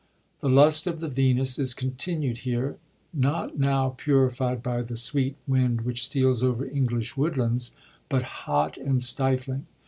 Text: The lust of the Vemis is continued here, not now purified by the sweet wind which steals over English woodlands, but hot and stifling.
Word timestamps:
The 0.39 0.49
lust 0.49 0.87
of 0.87 0.99
the 0.99 1.07
Vemis 1.07 1.59
is 1.59 1.75
continued 1.75 2.39
here, 2.39 2.77
not 3.13 3.59
now 3.59 3.89
purified 3.89 4.63
by 4.63 4.81
the 4.81 4.95
sweet 4.95 5.35
wind 5.45 5.81
which 5.81 6.03
steals 6.05 6.41
over 6.41 6.65
English 6.65 7.15
woodlands, 7.15 7.69
but 8.09 8.23
hot 8.23 8.77
and 8.77 8.99
stifling. 9.03 9.67